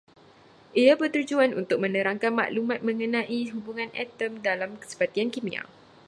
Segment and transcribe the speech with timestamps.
[0.83, 5.61] Ia bertujuan untuk menerangkan maklumat mengenai hubungan atom dalam sebatian kimia